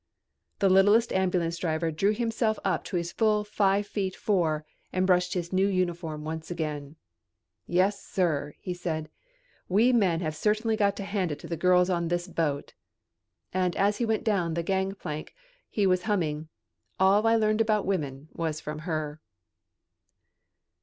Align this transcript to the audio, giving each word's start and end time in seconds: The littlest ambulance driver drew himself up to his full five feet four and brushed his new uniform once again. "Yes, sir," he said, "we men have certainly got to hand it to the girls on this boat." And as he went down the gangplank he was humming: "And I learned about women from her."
The 0.57 0.67
littlest 0.69 1.13
ambulance 1.13 1.59
driver 1.59 1.91
drew 1.91 2.11
himself 2.15 2.57
up 2.65 2.83
to 2.85 2.95
his 2.97 3.11
full 3.11 3.43
five 3.43 3.85
feet 3.85 4.15
four 4.15 4.65
and 4.91 5.05
brushed 5.05 5.35
his 5.35 5.53
new 5.53 5.67
uniform 5.67 6.23
once 6.23 6.49
again. 6.49 6.95
"Yes, 7.67 8.03
sir," 8.03 8.55
he 8.59 8.73
said, 8.73 9.11
"we 9.69 9.93
men 9.93 10.21
have 10.21 10.35
certainly 10.35 10.75
got 10.75 10.97
to 10.97 11.03
hand 11.03 11.31
it 11.31 11.37
to 11.37 11.47
the 11.47 11.55
girls 11.55 11.91
on 11.91 12.07
this 12.07 12.27
boat." 12.27 12.73
And 13.53 13.75
as 13.75 13.97
he 13.97 14.05
went 14.07 14.23
down 14.23 14.55
the 14.55 14.63
gangplank 14.63 15.35
he 15.69 15.85
was 15.85 16.01
humming: 16.09 16.49
"And 16.99 17.27
I 17.27 17.35
learned 17.35 17.61
about 17.61 17.85
women 17.85 18.27
from 18.59 18.79
her." 18.89 19.21